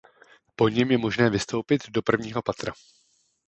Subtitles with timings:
[0.55, 2.73] Po něm je možné vystoupit do prvního patra.